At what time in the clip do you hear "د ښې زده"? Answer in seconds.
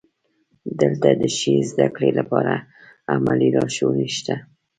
1.21-1.87